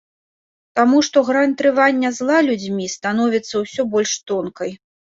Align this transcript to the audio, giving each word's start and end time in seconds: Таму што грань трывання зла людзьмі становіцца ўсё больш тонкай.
Таму 0.79 0.97
што 1.09 1.23
грань 1.27 1.53
трывання 1.61 2.09
зла 2.17 2.41
людзьмі 2.51 2.91
становіцца 2.99 3.55
ўсё 3.67 3.81
больш 3.95 4.21
тонкай. 4.35 4.81